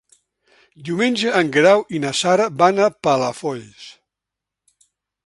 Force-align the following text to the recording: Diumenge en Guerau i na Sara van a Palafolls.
Diumenge 0.87 1.33
en 1.41 1.51
Guerau 1.57 1.83
i 1.97 2.01
na 2.05 2.13
Sara 2.21 2.47
van 2.63 2.81
a 2.87 2.87
Palafolls. 3.09 3.85